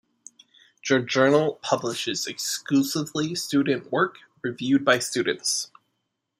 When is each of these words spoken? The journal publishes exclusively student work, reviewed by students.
The 0.89 0.99
journal 0.99 1.59
publishes 1.61 2.25
exclusively 2.25 3.35
student 3.35 3.91
work, 3.91 4.17
reviewed 4.41 4.83
by 4.83 4.97
students. 4.97 5.69